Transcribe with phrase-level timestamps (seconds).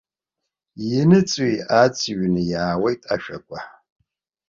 [0.97, 3.59] Иныҵыҩ-ааҵыҩны иааҩуеит ашәақәа.